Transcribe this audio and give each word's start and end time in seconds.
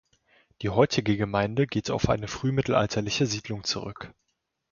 Die 0.63 0.69
heutige 0.71 1.15
Gemeinde 1.15 1.67
geht 1.67 1.91
auf 1.91 2.09
eine 2.09 2.27
frühmittelalterliche 2.27 3.27
Siedlung 3.27 3.63
zurück. 3.65 4.11